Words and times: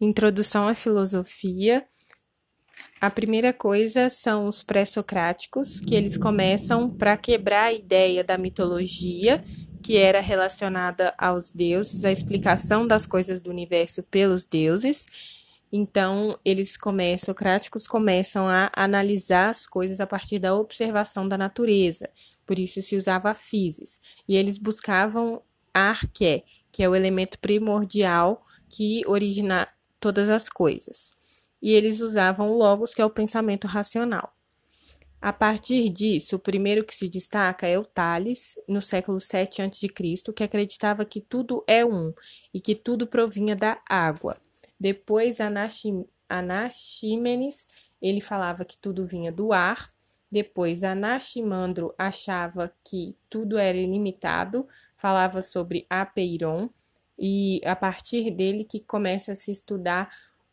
Introdução 0.00 0.66
à 0.66 0.74
filosofia. 0.74 1.84
A 2.98 3.10
primeira 3.10 3.52
coisa 3.52 4.08
são 4.08 4.46
os 4.46 4.62
pré-socráticos, 4.62 5.78
que 5.78 5.94
eles 5.94 6.16
começam 6.16 6.88
para 6.88 7.18
quebrar 7.18 7.64
a 7.64 7.72
ideia 7.74 8.24
da 8.24 8.38
mitologia, 8.38 9.44
que 9.82 9.98
era 9.98 10.18
relacionada 10.20 11.12
aos 11.18 11.50
deuses, 11.50 12.06
a 12.06 12.10
explicação 12.10 12.86
das 12.86 13.04
coisas 13.04 13.42
do 13.42 13.50
universo 13.50 14.02
pelos 14.04 14.46
deuses. 14.46 15.44
Então, 15.70 16.38
eles 16.46 16.78
começam, 16.78 17.26
socráticos 17.26 17.86
começam 17.86 18.48
a 18.48 18.72
analisar 18.74 19.50
as 19.50 19.66
coisas 19.66 20.00
a 20.00 20.06
partir 20.06 20.38
da 20.38 20.54
observação 20.54 21.28
da 21.28 21.36
natureza. 21.36 22.08
Por 22.46 22.58
isso 22.58 22.80
se 22.80 22.96
usava 22.96 23.28
a 23.28 23.34
physis. 23.34 24.00
E 24.26 24.34
eles 24.34 24.56
buscavam 24.56 25.42
a 25.74 25.90
arqué, 25.90 26.42
que 26.72 26.82
é 26.82 26.88
o 26.88 26.94
elemento 26.94 27.38
primordial 27.38 28.42
que 28.66 29.02
origina 29.06 29.68
todas 30.00 30.30
as 30.30 30.48
coisas. 30.48 31.12
E 31.62 31.72
eles 31.72 32.00
usavam 32.00 32.50
o 32.50 32.56
logos, 32.56 32.94
que 32.94 33.02
é 33.02 33.04
o 33.04 33.10
pensamento 33.10 33.66
racional. 33.66 34.34
A 35.20 35.34
partir 35.34 35.90
disso, 35.90 36.36
o 36.36 36.38
primeiro 36.38 36.82
que 36.82 36.94
se 36.94 37.06
destaca 37.06 37.66
é 37.66 37.78
o 37.78 37.84
Tales, 37.84 38.54
no 38.66 38.80
século 38.80 39.20
7 39.20 39.60
a.C., 39.60 39.86
que 40.34 40.42
acreditava 40.42 41.04
que 41.04 41.20
tudo 41.20 41.62
é 41.66 41.84
um 41.84 42.14
e 42.54 42.60
que 42.60 42.74
tudo 42.74 43.06
provinha 43.06 43.54
da 43.54 43.78
água. 43.86 44.38
Depois, 44.78 45.36
Anaximenes, 46.26 47.68
ele 48.00 48.22
falava 48.22 48.64
que 48.64 48.78
tudo 48.78 49.06
vinha 49.06 49.30
do 49.30 49.52
ar. 49.52 49.90
Depois, 50.32 50.82
Anaximandro 50.82 51.94
achava 51.98 52.72
que 52.82 53.14
tudo 53.28 53.58
era 53.58 53.76
ilimitado, 53.76 54.66
falava 54.96 55.42
sobre 55.42 55.86
Apeiron, 55.90 56.70
e 57.20 57.60
a 57.66 57.76
partir 57.76 58.30
dele 58.30 58.64
que 58.64 58.80
começa 58.80 59.32
a 59.32 59.36
se 59.36 59.52
estudar 59.52 60.08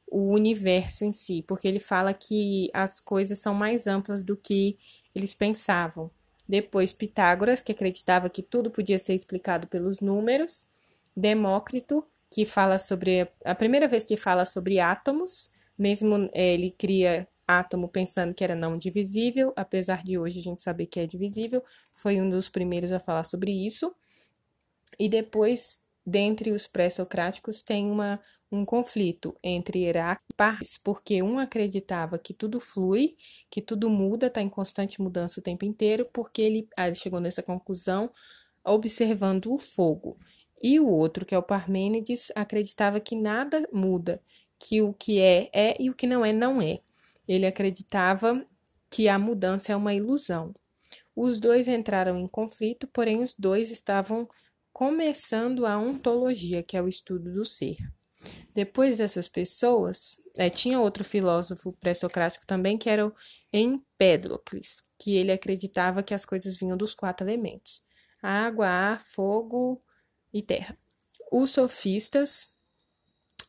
o 0.06 0.34
universo 0.34 1.06
em 1.06 1.14
si, 1.14 1.44
porque 1.48 1.68
ele 1.68 1.80
fala 1.80 2.14
que 2.14 2.70
as 2.74 3.00
coisas 3.00 3.40
são 3.40 3.54
mais 3.54 3.88
amplas 3.88 4.24
do 4.24 4.36
que 4.36 4.78
eles 5.16 5.34
pensavam. 5.34 6.12
Depois, 6.48 6.94
Pitágoras, 6.94 7.62
que 7.62 7.72
acreditava 7.72 8.30
que 8.30 8.42
tudo 8.42 8.70
podia 8.70 9.00
ser 9.00 9.14
explicado 9.14 9.68
pelos 9.68 10.00
números. 10.00 10.68
Demócrito, 11.16 12.06
que 12.32 12.46
fala 12.46 12.78
sobre. 12.78 13.28
A 13.44 13.56
primeira 13.56 13.88
vez 13.88 14.06
que 14.06 14.16
fala 14.16 14.46
sobre 14.46 14.80
átomos, 14.80 15.50
mesmo 15.78 16.30
é, 16.34 16.54
ele 16.54 16.72
cria 16.72 17.28
átomo 17.46 17.88
pensando 17.88 18.34
que 18.34 18.44
era 18.44 18.56
não 18.56 18.78
divisível, 18.78 19.54
apesar 19.56 20.04
de 20.04 20.18
hoje 20.18 20.40
a 20.40 20.44
gente 20.44 20.62
saber 20.62 20.86
que 20.86 21.00
é 21.00 21.08
divisível, 21.08 21.64
foi 21.94 22.20
um 22.20 22.30
dos 22.30 22.50
primeiros 22.50 22.92
a 22.92 23.00
falar 23.00 23.24
sobre 23.24 23.52
isso. 23.52 23.94
E 25.00 25.10
depois 25.10 25.80
dentre 26.10 26.52
os 26.52 26.66
pré-socráticos 26.66 27.62
tem 27.62 27.92
uma, 27.92 28.18
um 28.50 28.64
conflito 28.64 29.38
entre 29.44 29.84
Heráclito 29.84 30.32
e 30.32 30.36
Parris, 30.36 30.78
porque 30.82 31.22
um 31.22 31.38
acreditava 31.38 32.18
que 32.18 32.34
tudo 32.34 32.62
flui, 32.62 33.18
que 33.50 33.62
tudo 33.62 33.90
muda, 33.90 34.28
está 34.28 34.42
em 34.42 34.48
constante 34.48 35.02
mudança 35.02 35.42
o 35.42 35.44
tempo 35.44 35.66
inteiro, 35.66 36.08
porque 36.14 36.42
ele, 36.42 36.70
ele 36.78 36.96
chegou 36.96 37.20
nessa 37.20 37.44
conclusão 37.44 38.10
observando 38.64 39.52
o 39.52 39.60
fogo. 39.60 40.18
E 40.62 40.80
o 40.80 40.88
outro, 40.88 41.26
que 41.26 41.36
é 41.36 41.38
o 41.38 41.44
Parmênides, 41.44 42.32
acreditava 42.34 43.02
que 43.02 43.16
nada 43.16 43.68
muda, 43.74 44.22
que 44.58 44.82
o 44.82 44.94
que 44.94 45.20
é 45.20 45.50
é 45.54 45.76
e 45.78 45.90
o 45.90 45.94
que 45.94 46.08
não 46.08 46.24
é 46.24 46.32
não 46.32 46.62
é. 46.62 46.80
Ele 47.28 47.46
acreditava 47.46 48.46
que 48.90 49.10
a 49.10 49.20
mudança 49.20 49.74
é 49.74 49.76
uma 49.76 49.94
ilusão. 49.94 50.54
Os 51.14 51.38
dois 51.38 51.68
entraram 51.68 52.18
em 52.18 52.28
conflito, 52.28 52.88
porém 52.88 53.22
os 53.22 53.36
dois 53.36 53.72
estavam 53.72 54.28
começando 54.78 55.66
a 55.66 55.76
ontologia, 55.76 56.62
que 56.62 56.78
é 56.78 56.82
o 56.84 56.88
estudo 56.88 57.34
do 57.34 57.44
ser. 57.44 57.78
Depois 58.54 59.00
dessas 59.00 59.28
pessoas, 59.28 60.20
é, 60.38 60.52
tinha 60.52 60.80
outro 60.80 61.04
filósofo 61.04 61.74
pré-socrático 61.74 62.46
também, 62.46 62.78
que 62.78 62.88
era 62.88 63.08
o 63.08 63.14
Empédocles, 63.52 64.84
que 65.00 65.16
ele 65.16 65.32
acreditava 65.32 66.04
que 66.04 66.14
as 66.14 66.26
coisas 66.26 66.60
vinham 66.60 66.78
dos 66.78 66.94
quatro 66.94 67.28
elementos: 67.28 67.84
água, 68.22 68.68
ar, 68.68 69.02
fogo 69.02 69.82
e 70.32 70.44
terra. 70.44 70.78
Os 71.32 71.50
sofistas, 71.50 72.50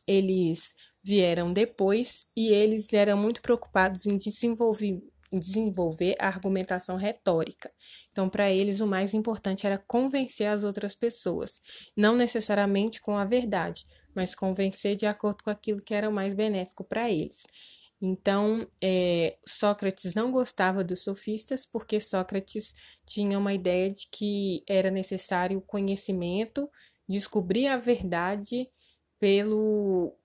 eles 0.07 0.73
vieram 1.03 1.53
depois 1.53 2.25
e 2.35 2.47
eles 2.47 2.91
eram 2.91 3.15
muito 3.15 3.39
preocupados 3.39 4.07
em 4.07 4.17
desenvolver 4.17 4.99
desenvolver 5.31 6.15
a 6.19 6.27
argumentação 6.27 6.95
retórica. 6.95 7.71
Então, 8.11 8.29
para 8.29 8.51
eles, 8.51 8.79
o 8.79 8.87
mais 8.87 9.13
importante 9.13 9.65
era 9.65 9.77
convencer 9.77 10.47
as 10.47 10.63
outras 10.63 10.95
pessoas, 10.95 11.61
não 11.95 12.15
necessariamente 12.15 13.01
com 13.01 13.17
a 13.17 13.25
verdade, 13.25 13.83
mas 14.15 14.33
convencer 14.33 14.95
de 14.95 15.05
acordo 15.05 15.43
com 15.43 15.49
aquilo 15.49 15.81
que 15.81 15.93
era 15.93 16.09
mais 16.09 16.33
benéfico 16.33 16.83
para 16.83 17.09
eles. 17.09 17.43
Então, 18.01 18.65
é, 18.81 19.37
Sócrates 19.45 20.15
não 20.15 20.31
gostava 20.31 20.83
dos 20.83 21.03
sofistas 21.03 21.65
porque 21.65 21.99
Sócrates 21.99 22.73
tinha 23.05 23.37
uma 23.37 23.53
ideia 23.53 23.91
de 23.91 24.07
que 24.09 24.63
era 24.67 24.89
necessário 24.89 25.61
conhecimento, 25.61 26.69
descobrir 27.07 27.67
a 27.67 27.77
verdade 27.77 28.69
pelo 29.19 30.15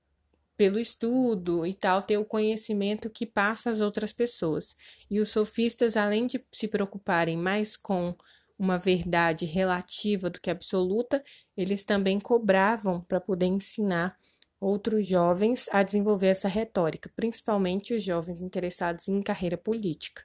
pelo 0.57 0.79
estudo 0.79 1.67
e 1.67 1.75
tal, 1.75 2.03
ter 2.03 2.19
o 2.19 2.25
conhecimento 2.25 3.11
que 3.11 3.27
passa 3.27 3.71
às 3.71 3.81
outras 3.81 4.13
pessoas. 4.13 4.77
E 5.11 5.21
os 5.21 5.31
sofistas, 5.31 5.97
além 5.97 6.27
de 6.27 6.45
se 6.53 6.69
preocuparem 6.69 7.37
mais 7.37 7.77
com 7.77 8.17
uma 8.59 8.79
verdade 8.79 9.45
relativa 9.45 10.31
do 10.31 10.41
que 10.41 10.51
absoluta, 10.51 11.23
eles 11.57 11.85
também 11.85 12.21
cobravam 12.21 13.01
para 13.01 13.21
poder 13.21 13.47
ensinar 13.47 14.17
outros 14.61 15.07
jovens 15.07 15.69
a 15.73 15.83
desenvolver 15.83 16.29
essa 16.29 16.49
retórica, 16.49 17.11
principalmente 17.15 17.93
os 17.93 18.03
jovens 18.03 18.41
interessados 18.41 19.09
em 19.09 19.21
carreira 19.21 19.59
política. 19.59 20.23